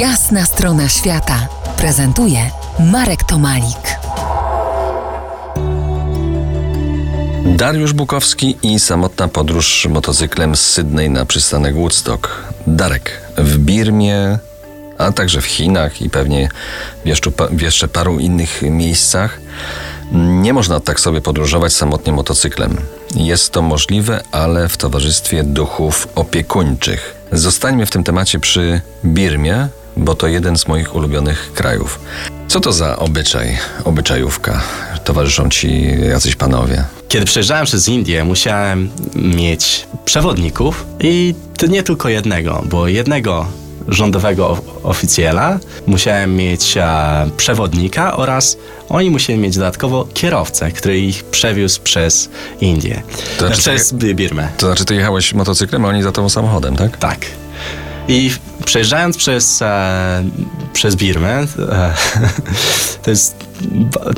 [0.00, 2.50] Jasna strona świata prezentuje
[2.92, 3.98] Marek Tomalik.
[7.44, 12.28] Dariusz Bukowski i samotna podróż motocyklem z Sydney na przystanek Woodstock.
[12.66, 14.38] Darek w Birmie,
[14.98, 16.48] a także w Chinach i pewnie
[17.50, 19.40] w jeszcze, paru innych miejscach.
[20.12, 22.76] Nie można tak sobie podróżować samotnie motocyklem.
[23.14, 27.16] Jest to możliwe, ale w towarzystwie duchów opiekuńczych.
[27.32, 32.00] Zostańmy w tym temacie przy Birmie, bo to jeden z moich ulubionych krajów.
[32.48, 34.62] Co to za obyczaj, obyczajówka?
[35.04, 36.84] Towarzyszą ci jacyś panowie?
[37.08, 43.46] Kiedy przejeżdżałem przez Indię, musiałem mieć przewodników i to nie tylko jednego, bo jednego
[43.88, 48.56] rządowego oficjela, musiałem mieć a, przewodnika oraz
[48.88, 52.28] oni musieli mieć dodatkowo kierowcę, który ich przewiózł przez
[52.60, 53.02] Indię,
[53.38, 54.48] To znaczy, przez Birmę.
[54.56, 56.96] To znaczy, ty jechałeś motocyklem, a oni za tobą samochodem, tak?
[56.96, 57.18] Tak.
[58.08, 58.30] I
[58.64, 60.24] przejeżdżając przez, e,
[60.72, 61.46] przez Birmę, e,
[63.02, 63.36] to jest,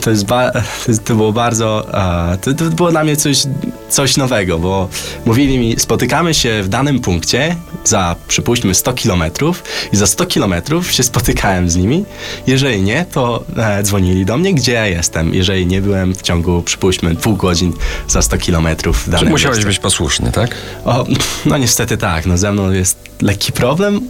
[0.02, 1.86] to, jest ba, to, to było bardzo,
[2.32, 3.42] e, to, to, było dla mnie coś,
[3.88, 4.88] coś nowego, bo
[5.26, 9.62] mówili mi, spotykamy się w danym punkcie za, przypuśćmy, 100 kilometrów
[9.92, 12.04] i za 100 kilometrów się spotykałem z nimi.
[12.46, 15.34] Jeżeli nie, to e, dzwonili do mnie, gdzie ja jestem.
[15.34, 17.72] Jeżeli nie byłem w ciągu, przypuśćmy, pół godzin
[18.08, 19.68] za 100 kilometrów w danym Czy musiałeś miejscu.
[19.68, 20.54] być posłuszny, tak?
[20.84, 21.06] O,
[21.46, 24.00] no niestety tak, no ze mną jest lekki problem,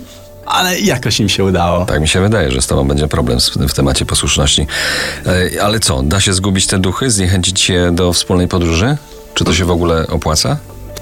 [0.46, 1.84] ale jakoś im się udało.
[1.84, 4.66] Tak mi się wydaje, że z tobą będzie problem w temacie posłuszności.
[5.56, 8.96] E, ale co, da się zgubić te duchy, zniechęcić je do wspólnej podróży?
[9.34, 10.56] Czy to się w ogóle opłaca?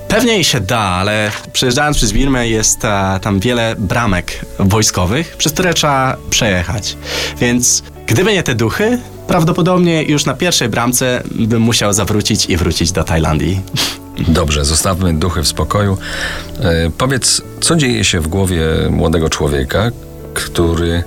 [0.09, 5.75] Pewnie się da, ale przejeżdżając przez Birmę jest a, tam wiele bramek wojskowych, przez które
[5.75, 6.97] trzeba przejechać.
[7.41, 12.93] Więc gdyby nie te duchy, prawdopodobnie już na pierwszej bramce bym musiał zawrócić i wrócić
[12.93, 13.61] do Tajlandii.
[14.29, 15.99] Dobrze, zostawmy duchy w spokoju.
[16.61, 19.91] E, powiedz, co dzieje się w głowie młodego człowieka,
[20.34, 21.05] który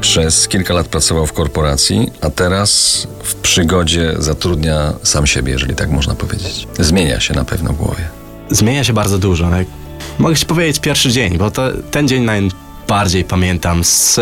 [0.00, 5.90] przez kilka lat pracował w korporacji, a teraz w przygodzie zatrudnia sam siebie, jeżeli tak
[5.90, 6.68] można powiedzieć.
[6.78, 8.25] Zmienia się na pewno w głowie.
[8.50, 9.50] Zmienia się bardzo dużo.
[9.50, 9.66] Jak
[10.18, 14.20] mogę ci powiedzieć pierwszy dzień, bo to ten dzień najbardziej pamiętam z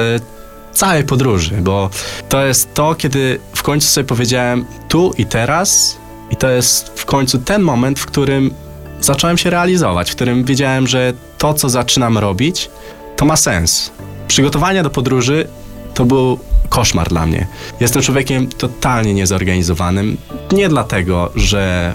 [0.73, 1.91] całej podróży, bo
[2.29, 5.99] to jest to, kiedy w końcu sobie powiedziałem tu i teraz
[6.31, 8.55] i to jest w końcu ten moment, w którym
[9.01, 12.71] zacząłem się realizować, w którym wiedziałem, że to, co zaczynam robić,
[13.17, 13.91] to ma sens.
[14.29, 15.49] Przygotowania do podróży
[15.95, 17.47] to był koszmar dla mnie.
[17.81, 20.17] Jestem człowiekiem totalnie niezorganizowanym.
[20.53, 21.95] Nie dlatego, że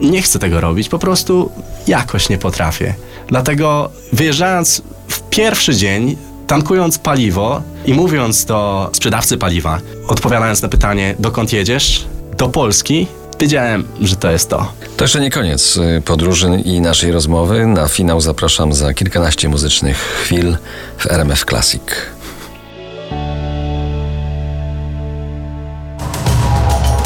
[0.00, 1.50] nie chcę tego robić, po prostu
[1.86, 2.94] jakoś nie potrafię.
[3.28, 6.16] Dlatego wyjeżdżając w pierwszy dzień,
[6.46, 12.06] tankując paliwo i mówiąc do sprzedawcy paliwa, odpowiadając na pytanie, dokąd jedziesz?
[12.38, 13.06] Do Polski,
[13.40, 14.72] wiedziałem, że to jest to.
[14.96, 17.66] To jeszcze nie koniec y, podróży i naszej rozmowy.
[17.66, 20.56] Na finał zapraszam za kilkanaście muzycznych chwil
[20.98, 21.82] w RMF Classic.